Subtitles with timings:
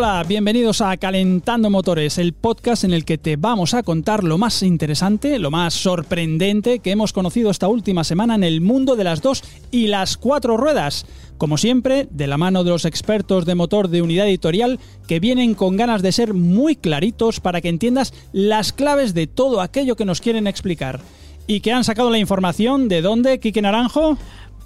[0.00, 4.38] Hola, bienvenidos a Calentando Motores, el podcast en el que te vamos a contar lo
[4.38, 9.02] más interesante, lo más sorprendente que hemos conocido esta última semana en el mundo de
[9.02, 9.42] las dos
[9.72, 11.04] y las cuatro ruedas.
[11.36, 15.56] Como siempre, de la mano de los expertos de motor de unidad editorial que vienen
[15.56, 20.04] con ganas de ser muy claritos para que entiendas las claves de todo aquello que
[20.04, 21.00] nos quieren explicar.
[21.48, 24.16] ¿Y que han sacado la información de dónde, Quique Naranjo?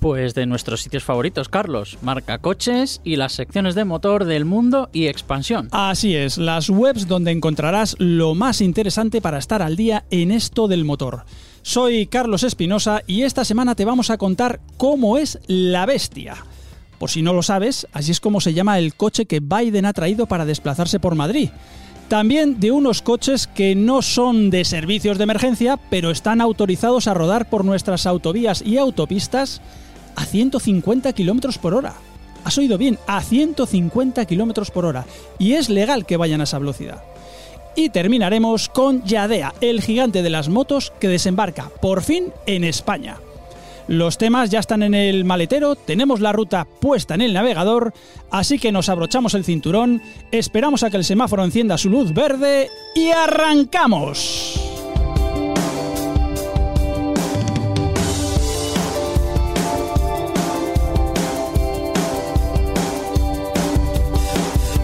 [0.02, 4.90] Pues de nuestros sitios favoritos, Carlos, marca coches y las secciones de motor del mundo
[4.92, 5.68] y expansión.
[5.70, 10.66] Así es, las webs donde encontrarás lo más interesante para estar al día en esto
[10.66, 11.24] del motor.
[11.62, 16.34] Soy Carlos Espinosa y esta semana te vamos a contar cómo es la bestia.
[16.98, 19.92] Por si no lo sabes, así es como se llama el coche que Biden ha
[19.92, 21.50] traído para desplazarse por Madrid.
[22.08, 27.14] También de unos coches que no son de servicios de emergencia, pero están autorizados a
[27.14, 29.62] rodar por nuestras autovías y autopistas
[30.16, 31.94] a 150 kilómetros por hora.
[32.44, 35.06] Has oído bien, a 150 kilómetros por hora.
[35.38, 37.02] Y es legal que vayan a esa velocidad.
[37.74, 43.18] Y terminaremos con Yadea, el gigante de las motos que desembarca por fin en España.
[43.88, 47.92] Los temas ya están en el maletero, tenemos la ruta puesta en el navegador,
[48.30, 52.68] así que nos abrochamos el cinturón, esperamos a que el semáforo encienda su luz verde
[52.94, 54.81] y arrancamos.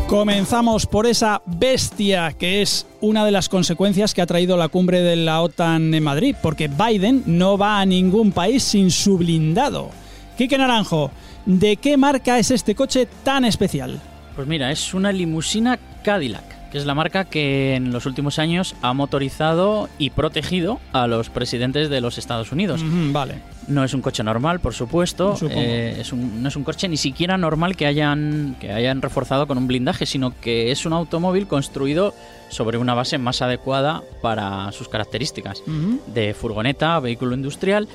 [0.09, 5.03] Comenzamos por esa bestia que es una de las consecuencias que ha traído la cumbre
[5.03, 9.91] de la OTAN en Madrid, porque Biden no va a ningún país sin su blindado.
[10.39, 11.11] Quique Naranjo,
[11.45, 14.00] ¿de qué marca es este coche tan especial?
[14.34, 18.77] Pues mira, es una limusina Cadillac, que es la marca que en los últimos años
[18.81, 22.81] ha motorizado y protegido a los presidentes de los Estados Unidos.
[23.12, 23.43] Vale.
[23.69, 25.37] No es un coche normal, por supuesto.
[25.51, 29.47] Eh, es un- no es un coche ni siquiera normal que hayan, que hayan reforzado
[29.47, 32.15] con un blindaje, sino que es un automóvil construido
[32.49, 35.62] sobre una base más adecuada para sus características.
[36.15, 37.87] De furgoneta, vehículo industrial.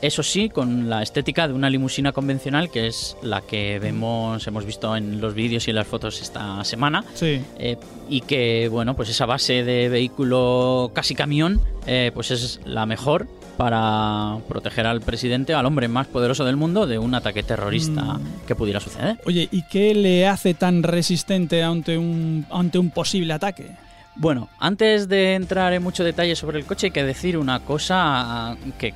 [0.00, 4.64] Eso sí, con la estética de una limusina convencional, que es la que vemos, hemos
[4.64, 7.02] visto en los vídeos y en las fotos esta semana.
[7.14, 7.40] Sí.
[7.58, 7.76] Eh,
[8.08, 13.26] y que bueno pues esa base de vehículo casi camión eh, pues es la mejor
[13.58, 18.46] para proteger al presidente al hombre más poderoso del mundo de un ataque terrorista Mm.
[18.46, 23.32] que pudiera suceder Oye, ¿y qué le hace tan resistente ante un, ante un posible
[23.34, 23.72] ataque?
[24.14, 28.56] bueno antes de entrar en mucho detalle sobre el coche hay que decir una cosa
[28.78, 28.94] que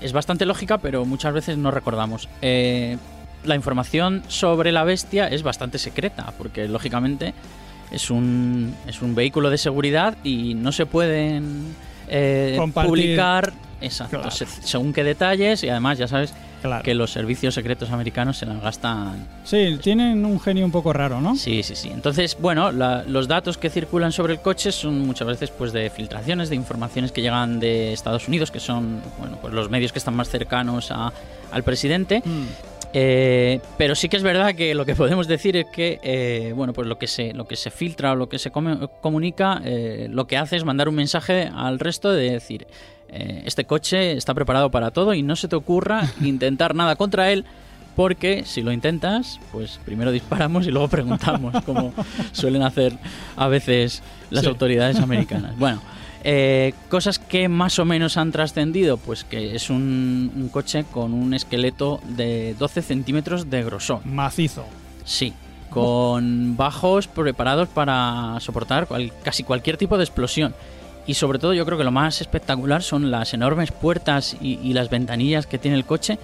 [0.00, 2.96] es bastante lógica pero muchas veces no recordamos Eh,
[3.44, 7.32] la información sobre la bestia es bastante secreta porque lógicamente
[7.90, 11.74] es un, es un vehículo de seguridad y no se pueden
[12.10, 14.30] eh, publicar exacto, Claro.
[14.30, 16.82] se- según qué detalles y además ya sabes Claro.
[16.82, 21.18] que los servicios secretos americanos se las gastan Sí, tienen un genio un poco raro,
[21.22, 21.34] ¿no?
[21.34, 21.88] Sí, sí, sí.
[21.88, 25.88] Entonces, bueno, la- los datos que circulan sobre el coche son muchas veces pues de
[25.88, 29.98] filtraciones, de informaciones que llegan de Estados Unidos, que son bueno, pues los medios que
[29.98, 31.12] están más cercanos a-
[31.50, 32.22] al presidente.
[32.24, 32.44] Mm.
[32.92, 36.72] Eh, pero sí que es verdad que lo que podemos decir es que eh, bueno,
[36.72, 40.08] pues lo que se, lo que se filtra o lo que se come- comunica, eh,
[40.10, 42.66] lo que hace es mandar un mensaje al resto de decir
[43.08, 47.30] eh, este coche está preparado para todo y no se te ocurra intentar nada contra
[47.32, 47.44] él.
[47.96, 51.92] Porque si lo intentas, pues primero disparamos y luego preguntamos, como
[52.32, 52.92] suelen hacer
[53.36, 54.48] a veces las Sí.
[54.48, 55.58] autoridades americanas.
[55.58, 55.82] Bueno,
[56.24, 61.14] eh, cosas que más o menos han trascendido, pues que es un, un coche con
[61.14, 64.04] un esqueleto de 12 centímetros de grosor.
[64.04, 64.64] Macizo.
[65.04, 65.32] Sí,
[65.70, 70.54] con bajos preparados para soportar cual- casi cualquier tipo de explosión.
[71.06, 74.74] Y sobre todo yo creo que lo más espectacular son las enormes puertas y, y
[74.74, 76.18] las ventanillas que tiene el coche,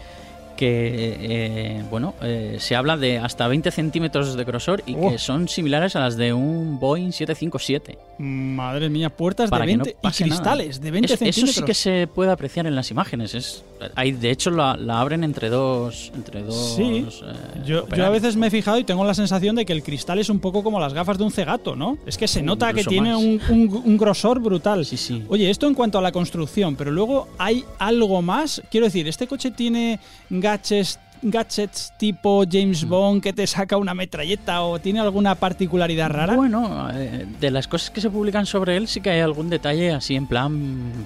[0.56, 5.11] que eh, bueno, eh, se habla de hasta 20 centímetros de grosor y Oh.
[5.11, 7.99] que son similares a las de un Boeing 757.
[8.19, 10.14] Madre mía, puertas Para de que no 20 y nada.
[10.17, 11.55] cristales de 20 Eso- Eso centímetros.
[11.56, 13.35] sí que se puede apreciar en las imágenes.
[13.35, 13.62] Es,
[13.94, 16.11] hay, de hecho, la, la abren entre dos.
[16.14, 17.06] Entre dos Sí.
[17.23, 19.82] eh, Yo, yo a veces me he fijado y tengo la sensación de que el
[19.82, 21.99] cristal es un poco como las gafas de un cegato, ¿no?
[22.06, 24.87] Es que se nota que tiene un- un grosor brutal.
[24.87, 25.23] Sí, sí.
[25.29, 28.62] Oye, esto en cuanto a la construcción, pero luego hay algo más.
[28.70, 29.99] Quiero decir, ¿este coche tiene
[30.46, 32.88] gadgets, gadgets tipo James Mm.
[32.88, 36.37] Bond que te saca una metralleta o tiene alguna particularidad rara?
[36.37, 39.93] Bueno, eh, de las cosas que se publican sobre él sí que hay algún detalle
[39.93, 40.50] así en plan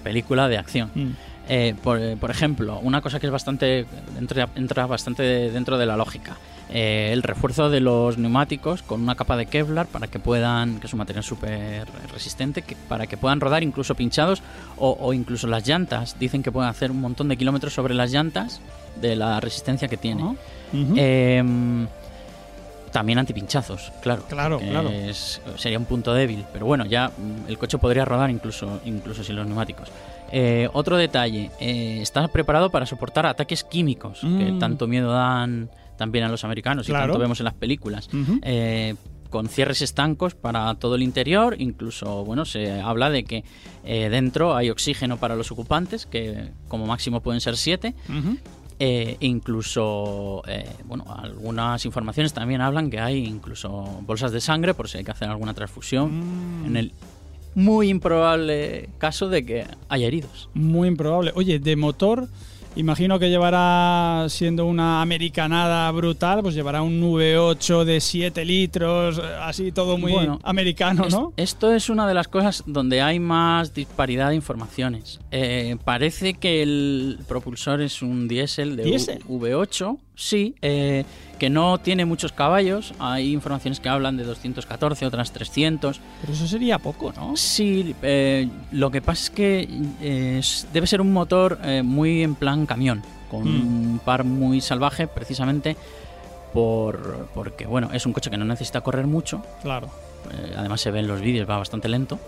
[0.02, 0.90] película de acción.
[0.94, 1.10] Mm.
[1.52, 3.86] Eh, por, por ejemplo, una cosa que es bastante
[4.18, 6.36] entra, entra bastante dentro de la lógica.
[6.72, 10.86] eh, el refuerzo de los neumáticos con una capa de Kevlar para que puedan, que
[10.86, 14.42] es un material súper resistente, que, para que puedan rodar incluso pinchados
[14.76, 16.16] o, o incluso las llantas.
[16.20, 18.60] Dicen que pueden hacer un montón de kilómetros sobre las llantas
[18.96, 20.22] de la resistencia que tiene.
[20.22, 20.30] Ajá.
[20.72, 20.94] Ujú.
[20.96, 21.86] Em,
[22.92, 24.24] también antipinchazos, claro.
[24.28, 24.88] Claro, claro.
[24.90, 27.12] es- sería un punto débil, pero bueno, ya
[27.46, 29.88] el coche podría rodar incluso, incluso sin los neumáticos.
[30.32, 34.58] Eh, otro detalle, eh, está preparado para soportar ataques químicos, que Mm.
[34.58, 37.06] tanto miedo dan también a los americanos y Claro.
[37.12, 38.08] tanto vemos en las películas.
[38.42, 38.94] Eh,
[39.28, 43.44] con cierres estancos para todo el interior, incluso, bueno, se habla de que
[43.84, 47.94] eh, dentro hay oxígeno para los ocupantes, que como máximo pueden ser siete.
[48.82, 54.88] Eh, incluso, eh, bueno, algunas informaciones también hablan que hay incluso bolsas de sangre por
[54.88, 56.62] si hay que hacer alguna transfusión.
[56.62, 56.66] Mm.
[56.66, 56.92] En el
[57.54, 60.48] muy improbable caso de que haya heridos.
[60.54, 61.32] Muy improbable.
[61.34, 62.28] Oye, de motor,
[62.76, 69.72] imagino que llevará, siendo una americanada brutal, pues llevará un V8 de 7 litros, así
[69.72, 71.32] todo muy Bueno, americano, Es- ¿no?
[71.36, 75.20] esto es una de las cosas donde hay más disparidad de informaciones.
[75.30, 79.22] Eh, parece que el propulsor es un diésel de ¿Diésel?
[79.26, 81.04] U- V8, sí, eh,
[81.38, 82.92] que no tiene muchos caballos.
[82.98, 86.00] Hay informaciones que hablan de 214, otras 300.
[86.20, 87.36] Pero eso sería poco, ¿no?
[87.36, 89.68] Sí, eh, lo que pasa es que
[90.02, 90.40] eh,
[90.72, 93.92] debe ser un motor eh, muy en plan camión, con Mm.
[93.92, 95.76] un par muy salvaje, precisamente
[96.52, 99.88] por, porque bueno, es un coche que no necesita correr mucho, Claro.
[100.32, 102.18] eh, además se ve en los vídeos, va bastante lento.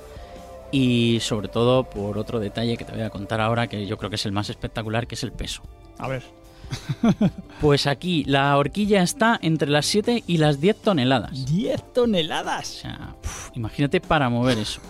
[0.71, 4.09] Y sobre todo por otro detalle que te voy a contar ahora, que yo creo
[4.09, 5.63] que es el más espectacular, que es el peso.
[5.99, 6.23] A ver.
[7.61, 11.47] Pues aquí la horquilla está entre las 7 y las 10 toneladas.
[11.47, 12.67] 10 O toneladas.
[12.67, 14.81] sea, uf, imagínate para mover eso.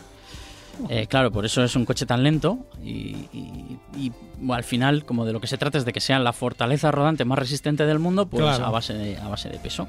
[0.88, 5.04] Eh, claro, por eso es un coche tan lento y, y- y, bueno, al final,
[5.04, 7.84] como de lo que se trata es de que sea la fortaleza rodante más resistente
[7.84, 8.64] del mundo, pues Claro.
[8.64, 9.86] a, base de, a base de peso.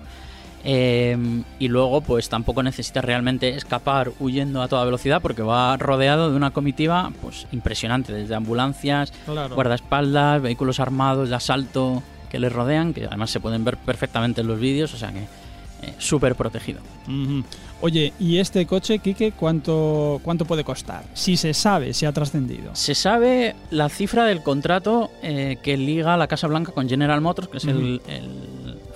[0.66, 1.18] Eh,
[1.60, 6.38] y luego, pues tampoco necesita realmente escapar huyendo a toda velocidad porque va rodeado de
[6.38, 9.56] una comitiva pues impresionante, desde ambulancias, Claro.
[9.56, 14.48] guardaespaldas, vehículos armados de asalto que les rodean, que además se pueden ver perfectamente en
[14.48, 16.80] los vídeos, o sea que eh, súper protegido.
[17.08, 17.44] Ujú.
[17.82, 21.04] Oye, ¿y este coche, Quique, cuánto, cuánto puede costar?
[21.14, 22.74] Si se sabe, si ha trascendido.
[22.74, 27.50] Se sabe la cifra del contrato eh, que liga la Casa Blanca con General Motors,
[27.50, 28.30] que es el, el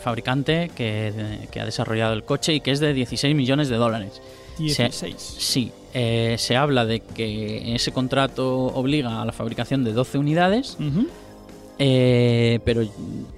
[0.08, 4.22] fabricante que, que ha desarrollado el coche y que es de 16 millones de dólares.
[4.58, 5.16] 16.
[5.18, 10.78] Sí, eh, se habla de que ese contrato obliga a la fabricación de 12 unidades,
[11.80, 12.82] eh, pero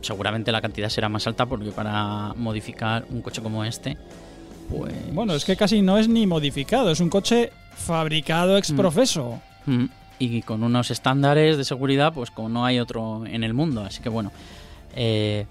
[0.01, 3.97] seguramente la cantidad será más alta porque para modificar un coche como este,
[4.69, 4.93] pues...
[5.11, 8.77] Bueno, es que casi no es ni modificado, es un coche fabricado ex Mm.
[8.77, 9.41] profeso.
[9.65, 9.85] Mm,
[10.21, 13.81] Y con unos estándares de seguridad, pues como no hay otro en el mundo.
[13.85, 14.31] Así que bueno,
[14.93, 15.45] eh,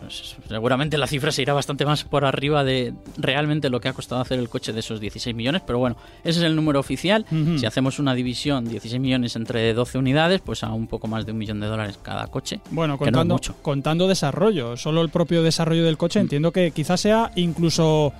[0.00, 3.92] pues seguramente la cifra se irá bastante más por arriba de realmente lo que ha
[3.92, 5.62] costado hacer el coche de esos 16 millones.
[5.66, 7.26] Pero bueno, ese es el número oficial.
[7.58, 11.32] Si hacemos una división, 16 millones entre 12 unidades, pues a un poco más de
[11.32, 12.60] un millón de dólares cada coche.
[12.70, 13.54] Bueno, no contando, mucho.
[13.62, 16.22] contando desarrollo, solo el propio desarrollo del coche Mm.
[16.22, 18.12] entiendo que quizás sea incluso,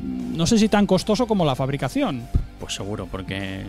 [0.00, 2.22] no sé si tan costoso como la fabricación.
[2.60, 3.62] Pues seguro, porque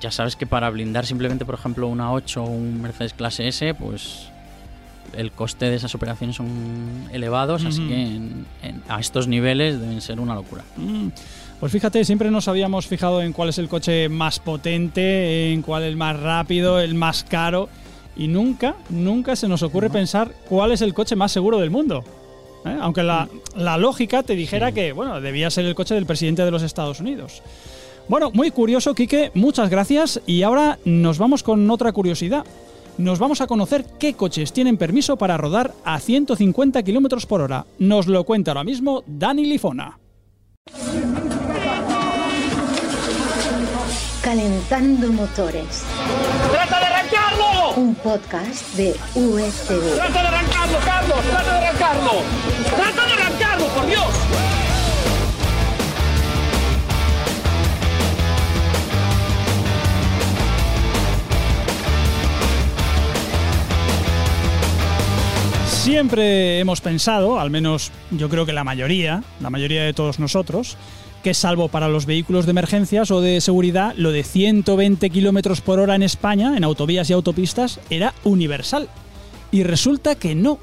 [0.00, 3.74] ya sabes que para blindar simplemente, por ejemplo, una 8 o un Mercedes clase S,
[3.74, 4.28] pues
[5.16, 10.00] el coste de esas operaciones son elevados, así que en- en- a estos niveles deben
[10.00, 10.64] ser una locura.
[10.76, 11.08] Mm,
[11.58, 15.82] Pues fíjate, siempre nos habíamos fijado en cuál es el coche más potente, en cuál
[15.82, 17.68] es el más rápido, el más caro,
[18.16, 19.92] y nunca, nunca se nos ocurre No.
[19.92, 22.02] pensar cuál es el coche más seguro del mundo.
[22.64, 22.76] ¿eh?
[22.80, 24.74] Aunque la, la lógica te dijera Sí.
[24.74, 27.42] que, bueno, debía ser el coche del presidente de los Estados Unidos.
[28.08, 30.20] Bueno, muy curioso, Quique, muchas gracias.
[30.26, 32.44] Y ahora nos vamos con otra curiosidad.
[32.98, 37.66] Nos vamos a conocer qué coches tienen permiso para rodar a 150 km por hora.
[37.78, 39.98] Nos lo cuenta ahora mismo Dani Lifona.
[44.22, 45.82] Calentando motores.
[46.52, 47.74] ¡Trata de arrancarlo!
[47.76, 49.94] Un podcast de USV.
[49.94, 51.18] ¡Trata de arrancarlo, Carlos!
[51.30, 52.12] ¡Trata de arrancarlo!
[52.76, 54.49] ¡Trata de arrancarlo, por Dios!
[65.80, 70.76] Siempre hemos pensado, al menos yo creo que la mayoría, la mayoría de todos nosotros,
[71.24, 75.80] que salvo para los vehículos de emergencias o de seguridad, lo de 120 kilómetros por
[75.80, 78.90] hora en España, en autovías y autopistas, era universal.
[79.50, 80.58] Y resulta que no,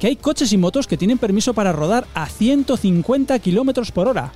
[0.00, 4.32] que hay coches y motos que tienen permiso para rodar a 150 kilómetros por hora.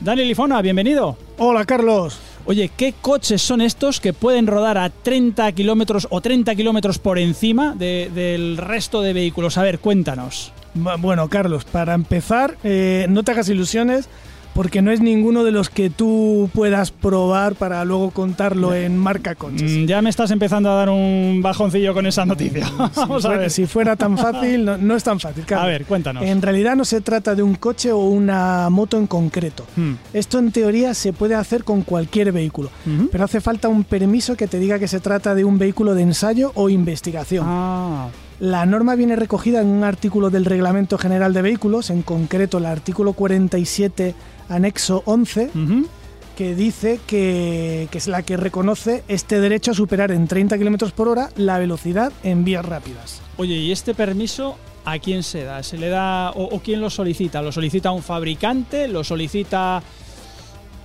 [0.00, 1.18] Dani Lifona, bienvenido.
[1.36, 2.18] Hola Carlos.
[2.48, 7.18] Oye, ¿qué coches son estos que pueden rodar a 30 kilómetros o 30 kilómetros por
[7.18, 9.58] encima de- del resto de vehículos?
[9.58, 10.52] A ver, cuéntanos.
[10.76, 14.08] Bu- Bueno, Carlos, para empezar, eh, no te hagas ilusiones
[14.56, 19.34] porque no es ninguno de los que tú puedas probar para luego contarlo en marca
[19.34, 19.70] coches.
[19.70, 22.66] Mm, ya me estás empezando a dar un bajoncillo con esa noticia.
[22.78, 23.50] Vamos si, a fuera, ver.
[23.50, 25.44] si fuera tan fácil, no, no es tan fácil.
[25.54, 26.24] A ver, cuéntanos.
[26.24, 29.66] En realidad no se trata de un coche o una moto en concreto.
[29.76, 29.96] Hmm.
[30.14, 32.70] Esto en teoría se puede hacer con cualquier vehículo,
[33.12, 36.00] pero hace falta un permiso que te diga que se trata de un vehículo de
[36.00, 37.44] ensayo o investigación.
[37.46, 42.58] Ah, La norma viene recogida en un artículo del Reglamento General de Vehículos, en concreto
[42.58, 44.14] el artículo 47,
[44.50, 45.88] anexo 11, ujú.
[46.36, 50.92] que dice que, que es la que reconoce este derecho a superar en 30 km
[50.92, 53.22] por hora la velocidad en vías rápidas.
[53.38, 55.62] Oye, ¿y este permiso a quién se da?
[55.62, 57.40] ¿Se le da o, o quién lo solicita?
[57.40, 58.86] ¿Lo solicita un fabricante?
[58.86, 59.82] ¿Lo solicita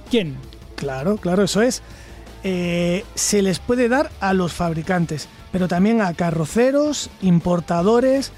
[0.09, 0.37] quién?
[0.75, 1.83] Claro, claro, eso es.
[2.43, 8.31] Eh, se les puede dar a los fabricantes, pero también a carroceros, importadores,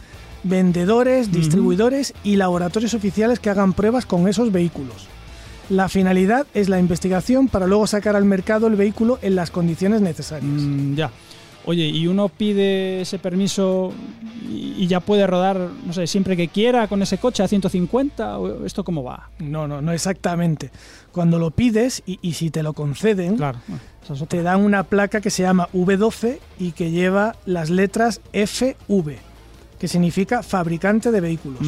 [0.43, 5.08] vendedores, distribuidores y laboratorios oficiales que hagan pruebas con esos vehículos.
[5.70, 10.01] La finalidad es la investigación para luego sacar al mercado el vehículo en las condiciones
[10.01, 10.51] necesarias.
[10.51, 11.10] Mm, ya.
[11.65, 13.93] Oye, ¿y uno pide ese permiso
[14.53, 18.38] y, y ya puede rodar, no sé, siempre que quiera con ese coche a 150?
[18.39, 19.29] ¿O ¿Esto cómo va?
[19.39, 20.72] No, no, no exactamente.
[21.12, 25.22] Cuando lo pides y, y si te lo conceden, Claro, bueno, te dan una placa
[25.22, 29.17] que se llama V12 y que lleva las letras FV,
[29.79, 31.62] que significa fabricante de vehículos.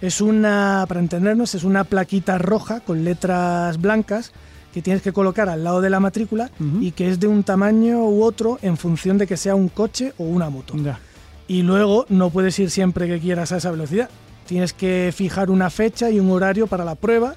[0.00, 4.32] Es una, para entendernos, es una plaquita roja con letras blancas
[4.72, 8.04] que tienes que colocar al lado de la matrícula y que es de un tamaño
[8.04, 10.74] u otro en función de que sea un coche o una moto.
[10.76, 11.00] Ya.
[11.48, 14.10] Y luego no puedes ir siempre que quieras a esa velocidad.
[14.46, 17.34] Tienes que fijar una fecha y un horario para la prueba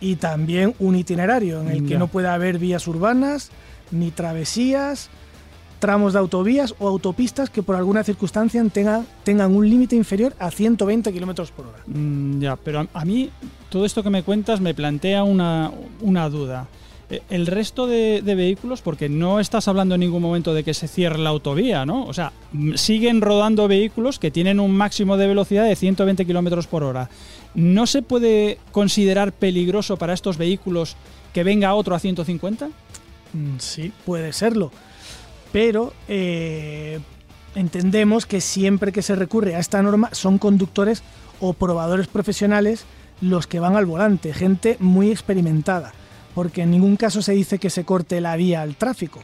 [0.00, 3.50] y también un itinerario en el que no puede haber vías urbanas,
[3.90, 5.08] ni travesías,
[5.78, 10.50] tramos de autovías o autopistas que por alguna circunstancia tengan, tengan un límite inferior a
[10.50, 11.78] 120 kilómetros por hora.
[11.86, 13.30] Mm, ya, pero a, a mí
[13.68, 15.70] todo esto que me cuentas me plantea una,
[16.00, 16.68] una duda.
[17.10, 20.88] Eh, El resto de, vehículos, porque no estás hablando en ningún momento de que se
[20.88, 22.04] cierre la autovía, ¿no?
[22.06, 22.32] O sea,
[22.74, 27.10] siguen rodando vehículos que tienen un máximo de velocidad de 120 kilómetros por hora.
[27.54, 30.96] ¿No se puede considerar peligroso para estos vehículos
[31.32, 32.68] que venga otro a 150?
[33.32, 34.70] Mm, Sí, puede serlo.
[35.52, 36.98] Pero eh,
[37.54, 41.02] entendemos que siempre que se recurre a esta norma son conductores
[41.40, 42.86] o probadores profesionales
[43.20, 45.92] los que van al volante, gente muy experimentada,
[46.34, 49.20] porque en ningún caso se dice que se corte la vía al tráfico.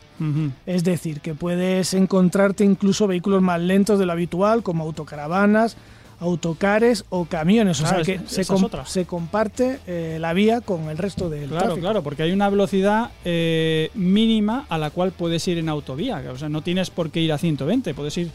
[0.67, 5.77] Es decir, que puedes encontrarte incluso vehículos más lentos de lo habitual, como autocaravanas,
[6.21, 7.79] autocares o camiones.
[7.81, 11.65] Claro, o sea que se, es comparte eh, la vía con el resto del Claro,
[11.67, 11.81] tráfico.
[11.81, 16.23] claro, porque hay una velocidad eh, mínima a la cual puedes ir en autovía.
[16.33, 18.31] O sea, no tienes por qué ir a 120, puedes ir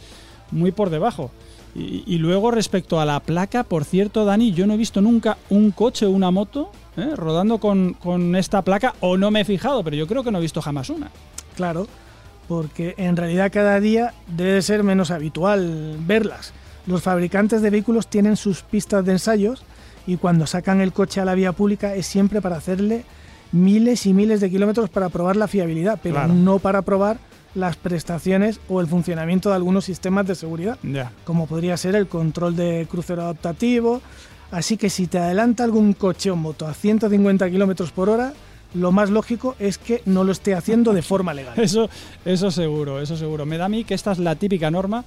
[0.51, 1.31] muy por debajo.
[1.75, 5.37] Y, y luego respecto a la placa, por cierto, Dani, yo no he visto nunca
[5.49, 7.09] un coche o una moto ¿eh?
[7.15, 10.37] rodando con, con esta placa, o no me he fijado, pero yo creo que no
[10.37, 11.11] he visto jamás una.
[11.55, 11.85] Claro,
[12.47, 16.53] porque en realidad cada día debe de ser menos habitual verlas.
[16.87, 19.63] Los fabricantes de vehículos tienen sus pistas de ensayos
[20.07, 23.03] y cuando sacan el coche a la vía pública es siempre para hacerle
[23.51, 26.33] miles y miles de kilómetros para probar la fiabilidad, pero Claro.
[26.33, 27.17] no para probar
[27.55, 30.77] las prestaciones o el funcionamiento de algunos sistemas de seguridad,
[31.23, 34.01] como podría ser el control de crucero adaptativo.
[34.51, 38.33] Así que si te adelanta algún coche o moto a 150 kilómetros por hora,
[38.75, 41.53] lo más lógico es que no lo esté haciendo de forma legal.
[41.59, 41.89] Eso,
[42.25, 43.45] eso seguro, eso seguro.
[43.45, 45.05] Me da a mí que esta es la típica norma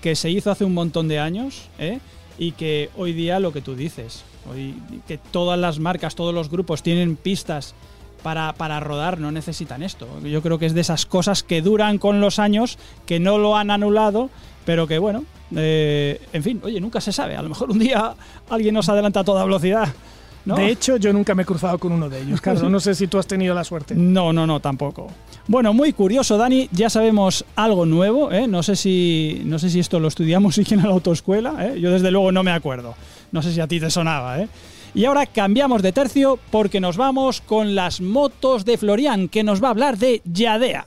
[0.00, 1.98] que se hizo hace un montón de años ¿eh?
[2.38, 4.74] y que hoy día lo que tú dices, hoy,
[5.08, 7.74] que todas las marcas, todos los grupos tienen pistas
[8.26, 10.08] para, para rodar, no necesitan esto.
[10.24, 13.56] Yo creo que es de esas cosas que duran con los años, que no lo
[13.56, 14.30] han anulado,
[14.64, 15.22] pero que bueno,
[15.54, 17.36] eh, en fin, oye, nunca se sabe.
[17.36, 18.16] A lo mejor un día
[18.50, 19.94] alguien nos adelanta a toda velocidad.
[20.46, 20.56] ¿No?
[20.56, 22.70] De hecho, yo nunca me he cruzado con uno de ellos, Carlos.
[22.76, 23.94] No sé si tú has tenido la suerte.
[23.94, 25.08] No, no, no, tampoco.
[25.48, 26.68] Bueno, muy curioso, Dani.
[26.72, 28.32] Ya sabemos algo nuevo.
[28.32, 28.46] ¿eh?
[28.46, 31.66] No, sé si, no sé si esto lo estudiamos sí que en la autoescuela.
[31.66, 31.80] ¿eh?
[31.80, 32.94] Yo desde luego no me acuerdo.
[33.32, 34.40] No sé si a ti te sonaba.
[34.40, 34.48] ¿eh?
[34.94, 39.62] Y ahora cambiamos de tercio porque nos vamos con las motos de Florian, que nos
[39.62, 40.86] va a hablar de Yadea.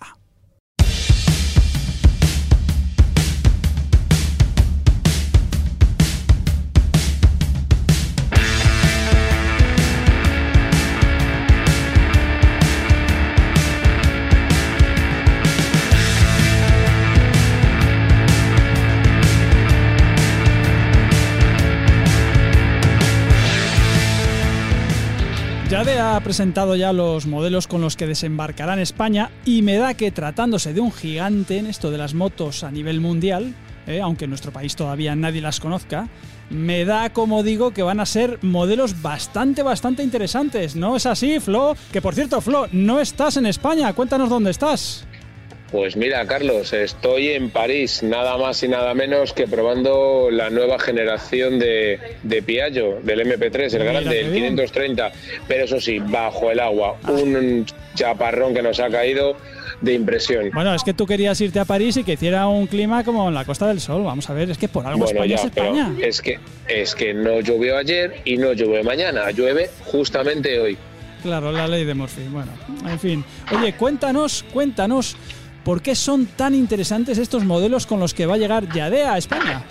[26.15, 30.11] Ha presentado ya los modelos con los que desembarcará en España y me da que
[30.11, 33.53] tratándose de un gigante en esto de las motos a nivel mundial,
[33.85, 36.07] eh, aunque en nuestro país todavía nadie las conozca,
[36.49, 40.75] me da como digo que van a ser modelos bastante, bastante interesantes.
[40.75, 41.75] ¿No es así, Flo?
[41.91, 43.93] Que por cierto, Flo, no estás en España.
[43.93, 45.05] Cuéntanos dónde estás.
[45.71, 50.79] Pues mira, Carlos, estoy en París, nada más y nada menos que probando la nueva
[50.79, 55.11] generación de, de Piaggio, del MP3, el grande, el 530,
[55.47, 59.35] pero eso sí, bajo el agua, un chaparrón que nos ha caído
[59.81, 60.49] de impresión.
[60.53, 63.35] Bueno, es que tú querías irte a París y que hiciera un clima como en
[63.35, 64.03] la Costa del Sol.
[64.03, 65.95] Vamos a ver, es que por algo Bueno, España ya, es pero España.
[66.07, 70.77] es que es que no llovió ayer y no llueve mañana, llueve justamente hoy.
[71.21, 72.23] Claro, la ley de Murphy.
[72.29, 72.51] Bueno,
[72.89, 73.25] en fin.
[73.57, 75.17] Oye, cuéntanos, cuéntanos,
[75.63, 79.17] ¿por qué son tan interesantes estos modelos con los que va a llegar Yadea a
[79.17, 79.63] España?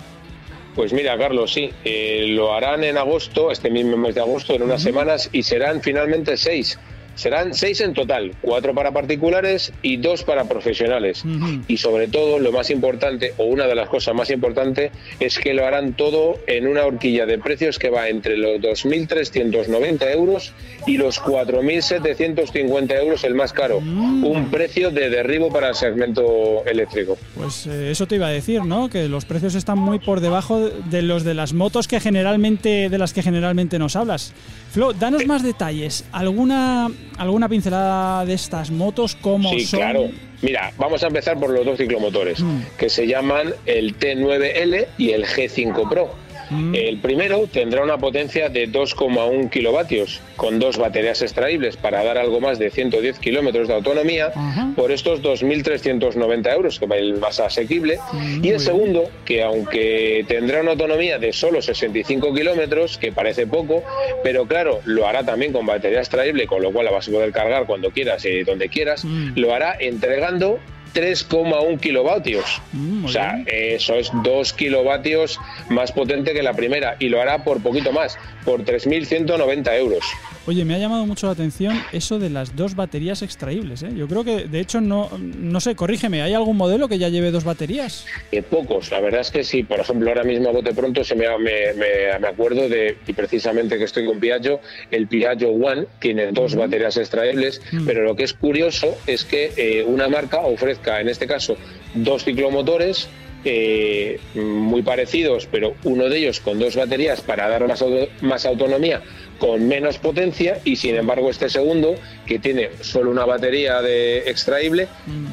[0.75, 4.61] Pues mira, Carlos, sí, eh, lo harán en agosto, este mismo mes de agosto, en
[4.61, 6.79] unas semanas, y serán finalmente seis.
[7.15, 11.23] Serán seis en total, cuatro para particulares y dos para profesionales.
[11.67, 15.53] Y sobre todo, lo más importante, o una de las cosas más importantes, es que
[15.53, 20.53] lo harán todo en una horquilla de precios que va entre los 2.390 euros
[20.87, 23.77] y los 4.750 euros el más caro.
[23.79, 27.17] Un precio de derribo para el segmento eléctrico.
[27.35, 28.89] Pues eh, eso te iba a decir, ¿no?
[28.89, 32.97] Que los precios están muy por debajo de los de las motos que generalmente de
[32.97, 34.33] las que generalmente nos hablas.
[34.71, 36.05] Flo, danos más detalles.
[36.11, 39.79] ¿Alguna alguna pincelada de estas motos cómo Sí, son?
[39.79, 40.09] claro.
[40.41, 42.59] Mira, vamos a empezar por los dos ciclomotores, Mm.
[42.77, 46.13] que se llaman el T9L y el G5 Pro.
[46.49, 46.75] Mm.
[46.75, 52.39] El primero tendrá una potencia de 2,1 kilovatios, con dos baterías extraíbles para dar algo
[52.39, 54.31] más de 110 kilómetros de autonomía,
[54.75, 57.99] por estos 2.390 euros, que va el más asequible.
[58.13, 63.45] Mm, y el segundo, que aunque tendrá una autonomía de solo 65 kilómetros, que parece
[63.47, 63.83] poco,
[64.23, 67.31] pero claro, lo hará también con batería extraíble, con lo cual la vas a poder
[67.31, 69.33] cargar cuando quieras y donde quieras, Mm.
[69.35, 70.59] lo hará entregando
[70.93, 72.61] 3,1 kilovatios.
[72.73, 73.47] Mm, o sea, bien.
[73.51, 78.17] eso es 2 kilovatios más potente que la primera y lo hará por poquito más,
[78.45, 80.03] por 3.190 euros.
[80.49, 83.83] Oye, me ha llamado mucho la atención eso de las dos baterías extraíbles.
[83.83, 83.89] ¿eh?
[83.95, 87.29] Yo creo que, de hecho, no, no sé, corrígeme, ¿hay algún modelo que ya lleve
[87.29, 88.07] dos baterías?
[88.31, 89.61] Eh, pocos, la verdad es que sí.
[89.61, 93.13] Por ejemplo, ahora mismo a bote pronto se me, me, me- me acuerdo de, y
[93.13, 94.59] precisamente que estoy con Piaggio,
[94.89, 97.85] el Piaggio One tiene dos baterías extraíbles, Mm.
[97.85, 101.57] pero lo que es curioso es que eh, una marca ofrezca, en este caso,
[101.93, 103.07] dos ciclomotores
[103.45, 108.45] eh, muy parecidos, pero uno de ellos con dos baterías para dar más, auto- más
[108.45, 109.01] autonomía
[109.39, 111.95] con menos potencia y sin embargo este segundo
[112.27, 114.87] que tiene solo una batería de extraíble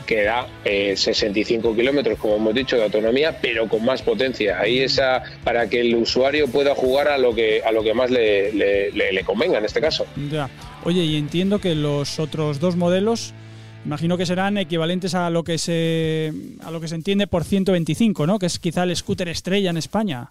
[0.06, 4.78] que da eh, 65 kilómetros como hemos dicho de autonomía pero con más potencia ahí
[4.78, 8.52] esa para que el usuario pueda jugar a lo que a lo que más le,
[8.52, 10.48] le- le- le convenga en este caso Ya.
[10.84, 13.34] Oye, y entiendo que los otros dos modelos,
[13.84, 18.24] imagino que serán equivalentes a lo que se a lo que se entiende por 125,
[18.26, 18.38] ¿no?
[18.38, 20.30] Que es quizá el scooter estrella en España.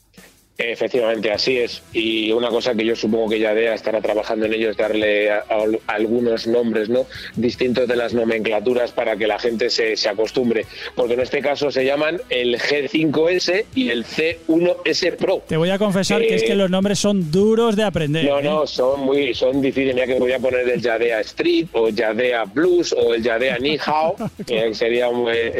[0.57, 1.81] Efectivamente, así es.
[1.91, 5.39] Y una cosa que yo supongo que Yadea estará trabajando en ello es darle a-
[5.49, 7.05] a- algunos nombres ¿no?
[7.35, 10.65] distintos de las nomenclaturas para que la gente se, se acostumbre.
[10.95, 15.43] Porque en este caso se llaman el G5S y el C1S Pro.
[15.47, 18.23] Te voy a confesar que es Eh, que los nombres son duros de aprender.
[18.23, 18.43] No, ¿eh?
[18.43, 19.93] no, son muy son difíciles.
[19.93, 23.77] Mira que voy a poner el Yadea Street o Yadea Blues o el Yadea Ni
[23.85, 24.15] Hao,
[24.47, 25.09] que sería,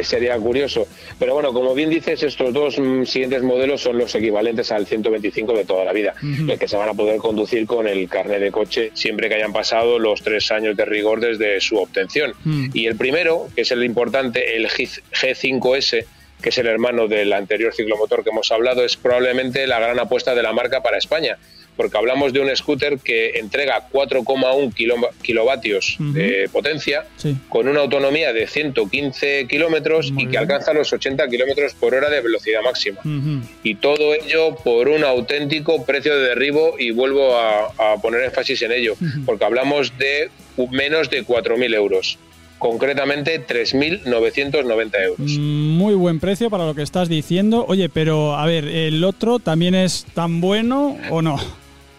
[0.02, 0.86] sería curioso.
[1.18, 5.52] Pero bueno, como bien dices, estos dos mm, siguientes modelos son los equivalentes al 125
[5.52, 8.50] de toda la vida, el que se van a poder conducir con el carnet de
[8.50, 12.32] coche siempre que hayan pasado los tres años de rigor desde su obtención.
[12.44, 12.68] Mm.
[12.72, 16.04] Y el primero, que es el importante, el G- G5S,
[16.42, 20.34] que es el hermano del anterior ciclomotor que hemos hablado, es probablemente la gran apuesta
[20.34, 21.38] de la marca para España,
[21.76, 27.36] porque hablamos de un scooter que entrega 4,1 kilo- kilovatios de potencia, Sí.
[27.48, 30.38] con una autonomía de 115 kilómetros y que bien.
[30.38, 33.00] alcanza los 80 kilómetros por hora de velocidad máxima.
[33.62, 38.62] Y todo ello por un auténtico precio de derribo y vuelvo a, a poner énfasis
[38.62, 38.94] en ello,
[39.26, 40.30] porque hablamos de
[40.70, 42.18] menos de 4.000 euros,
[42.58, 45.18] concretamente 3.990 euros.
[45.38, 47.64] Mm, Muy buen precio para lo que estás diciendo.
[47.68, 51.38] Oye, pero a ver, ¿el otro también es tan bueno o no?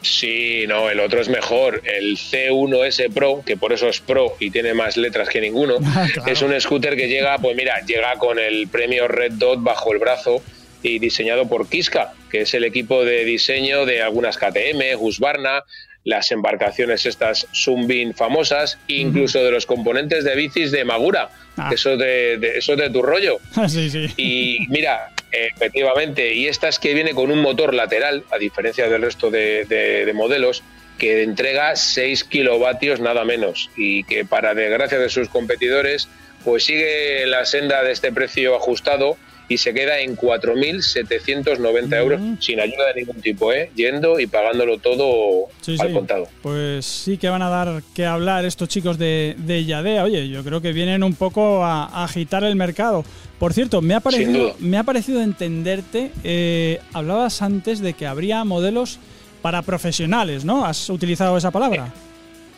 [0.07, 1.81] Sí, no, el otro es mejor.
[1.85, 6.07] El C1S Pro, que por eso es Pro y tiene más letras que ninguno, Ah,
[6.13, 6.31] claro.
[6.31, 9.99] es un scooter que llega, pues mira, llega con el premio Red Dot bajo el
[9.99, 10.41] brazo
[10.83, 15.63] y diseñado por Kiska, que es el equipo de diseño de algunas KTM, Husqvarna,
[16.03, 21.29] las embarcaciones estas Sunbeam famosas, incluso de los componentes de bicis de Magura.
[21.57, 21.69] Ah.
[21.73, 23.39] Eso de, de- eso de tu rollo.
[23.67, 24.07] sí, sí.
[24.15, 29.01] Y mira, Efectivamente, y esta es que viene con un motor lateral, a diferencia del
[29.01, 30.63] resto de, de- de modelos,
[30.97, 36.07] que entrega 6 kilovatios nada menos y que para desgracia de sus competidores,
[36.43, 39.15] pues sigue la senda de este precio ajustado
[39.49, 43.69] y se queda en 4.790 euros sin ayuda de ningún tipo, ¿eh?
[43.75, 45.93] yendo y pagándolo todo Sí, al sí.
[45.93, 46.27] contado.
[46.41, 50.03] Pues sí que van a dar que hablar estos chicos de, de Yadea.
[50.03, 53.05] Oye, yo creo que vienen un poco a, a agitar el mercado.
[53.39, 54.53] Por cierto, me ha parecido, duda.
[54.59, 56.11] me ha parecido entenderte.
[56.23, 58.99] eh, hablabas antes de que habría modelos
[59.41, 60.65] para profesionales, ¿no?
[60.65, 61.93] ¿Has utilizado esa palabra?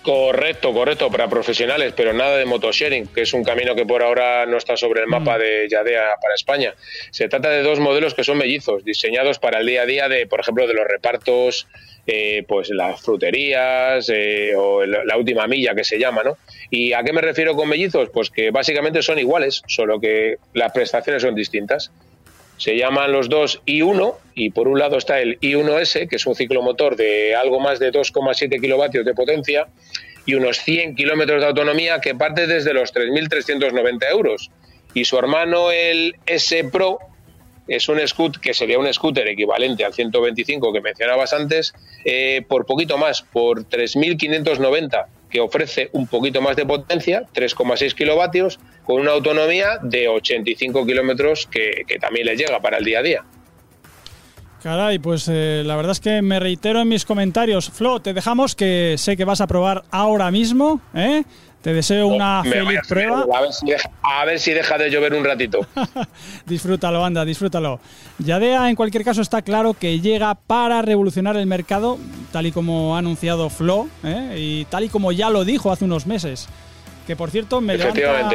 [0.10, 4.48] Correcto, correcto, para profesionales, pero nada de motosharing, que es un camino que por ahora
[4.48, 6.74] no está sobre el mapa de Yadea para España.
[7.12, 10.26] Se trata de dos modelos que son mellizos, diseñados para el día a día de,
[10.26, 11.68] por ejemplo, de los repartos,
[12.08, 16.40] eh, pues las fruterías eh, o la última milla que se llama, ¿no?
[16.72, 18.10] ¿Y a qué me refiero con mellizos?
[18.10, 21.92] Pues que básicamente son iguales, solo que las prestaciones son distintas.
[22.60, 26.36] Se llaman los dos I1 y por un lado está el I1S, que es un
[26.36, 29.68] ciclomotor de algo más de 2,7 kilovatios de potencia
[30.26, 34.52] y unos 100 kilómetros de autonomía que parte desde los 3.390 euros.
[34.94, 37.00] Y su hermano, el S Pro,
[37.70, 42.66] es un scoot que sería un scooter equivalente al 125 que mencionabas antes, eh, por
[42.66, 49.12] poquito más, por 3.590, que ofrece un poquito más de potencia, 3,6 kilovatios, con una
[49.12, 53.24] autonomía de 85 kilómetros que, también le llega para el día a día.
[54.64, 57.70] Caray, pues eh, la verdad es que me reitero en mis comentarios.
[57.70, 60.82] Flo, te dejamos que sé que vas a probar ahora mismo.
[60.94, 61.24] ¿eh?
[61.62, 63.26] Te deseo una Me voy feliz a prueba.
[63.36, 65.60] A ver, si deja, a ver si deja de llover un ratito.
[66.46, 67.82] disfrútalo, anda, disfrútalo.
[68.20, 71.98] Yadea, en cualquier caso, está claro que llega para revolucionar el mercado,
[72.32, 74.36] tal y como ha anunciado Flo, ¿eh?
[74.38, 76.48] y tal y como ya lo dijo hace unos meses.
[77.06, 78.32] Que por cierto, me levanta,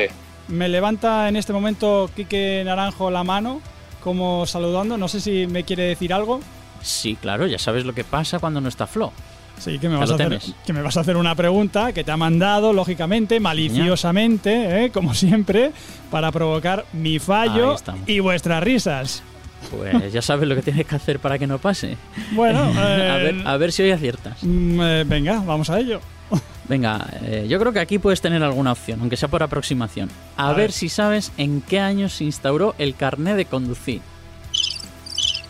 [0.49, 3.63] me levanta en este momento Quique Naranjo la mano,
[4.03, 4.99] como saludando.
[4.99, 6.41] No sé si me quiere decir algo.
[6.83, 9.13] Sí, claro, ya sabes lo que pasa cuando no está Flo.
[9.59, 12.11] Sí, que me, vas a hacer, que me vas a hacer una pregunta que te
[12.11, 14.91] ha mandado, lógicamente, maliciosamente, ¿eh?
[14.91, 15.73] como siempre,
[16.11, 19.23] para provocar mi fallo y vuestras risas.
[19.71, 21.97] Pues ya sabes lo que tienes que hacer para que no pase.
[22.33, 24.43] Bueno, a, eh, ver, a ver si hoy aciertas.
[24.43, 26.01] mm, eh, venga, vamos a ello.
[26.69, 27.07] Venga,
[27.47, 30.09] yo creo que aquí puedes tener alguna opción, aunque sea por aproximación.
[30.39, 30.57] A, A ver.
[30.57, 30.73] ver.
[30.73, 34.01] si sabes en qué año se instauró el carné de conducir.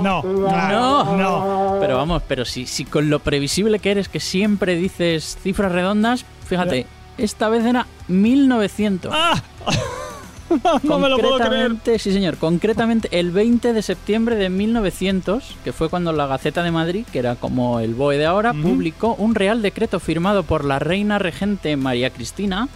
[0.00, 1.16] no, No.
[1.16, 1.76] no.
[1.80, 6.24] Pero vamos, pero si, si con lo previsible que eres, que siempre dices cifras redondas,
[6.46, 6.86] fíjate,
[7.18, 9.12] esta vez era 1900.
[9.14, 9.42] ¡Ah!
[10.82, 11.68] no me lo puedo creer.
[11.68, 16.62] Concretamente, sí señor, concretamente el 20 de septiembre de 1900, que fue cuando la Gaceta
[16.62, 20.64] de Madrid, que era como el BOE de ahora, publicó un real decreto firmado por
[20.64, 22.68] la reina regente María Cristina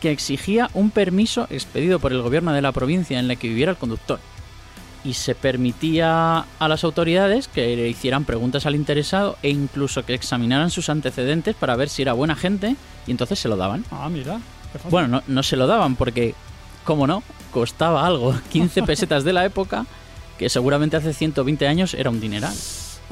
[0.00, 3.72] que exigía un permiso expedido por el gobierno de la provincia en la que viviera
[3.72, 4.18] el conductor.
[5.02, 10.12] Y se permitía a las autoridades que le hicieran preguntas al interesado e incluso que
[10.12, 13.84] examinaran sus antecedentes para ver si era buena gente y entonces se lo daban.
[13.90, 14.40] Ah, mira.
[14.90, 16.34] Bueno, no, no se lo daban porque,
[16.90, 17.22] como no,
[17.52, 18.34] costaba algo.
[18.50, 19.86] 15 pesetas de la época,
[20.38, 22.52] que seguramente hace 120 años era un dineral.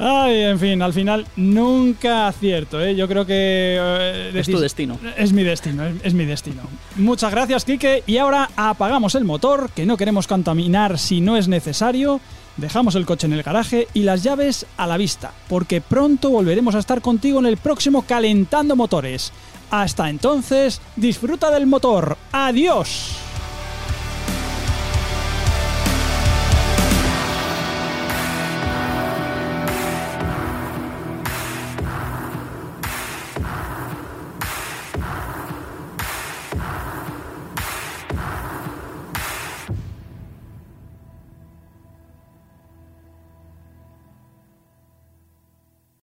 [0.01, 2.97] Ay, en fin, al final nunca acierto, ¿eh?
[2.97, 3.77] Yo creo que...
[3.81, 4.99] eh, Es tu destino.
[5.17, 6.63] Es mi destino, es, es mi destino.
[6.97, 8.03] Muchas gracias, Quique.
[8.07, 12.21] Y ahora apagamos el motor, que no queremos contaminar si no es necesario.
[12.57, 16.75] Dejamos el coche en el garaje y las llaves a la vista, porque pronto volveremos
[16.75, 19.33] a estar contigo en el próximo Calentando Motores.
[19.71, 22.17] Hasta entonces, disfruta del motor.
[22.33, 23.28] ¡Adiós!